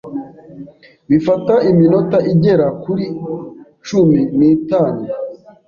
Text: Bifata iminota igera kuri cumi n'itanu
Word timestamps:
Bifata 1.09 1.53
iminota 1.71 2.17
igera 2.31 2.67
kuri 2.83 3.05
cumi 3.85 4.19
n'itanu 4.37 5.01